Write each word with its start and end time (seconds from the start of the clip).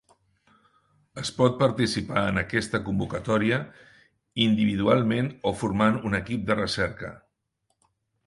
Es 1.23 1.31
pot 1.39 1.57
participar 1.59 2.23
en 2.29 2.41
aquesta 2.41 2.79
convocatòria 2.87 3.59
individualment 4.47 5.29
o 5.49 5.53
formant 5.61 6.01
un 6.11 6.19
equip 6.23 6.47
de 6.51 6.57
recerca. 6.61 7.13